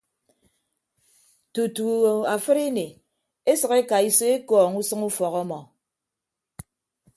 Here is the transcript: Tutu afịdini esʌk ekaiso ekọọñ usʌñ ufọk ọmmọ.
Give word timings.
Tutu 1.53 1.89
afịdini 2.33 2.85
esʌk 3.51 3.71
ekaiso 3.81 4.25
ekọọñ 4.35 4.71
usʌñ 4.79 4.99
ufọk 5.09 5.33
ọmmọ. 5.41 5.59